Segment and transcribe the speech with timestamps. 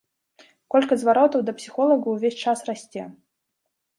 [0.75, 3.03] Колькасць зваротаў да псіхолага ўвесь час расце.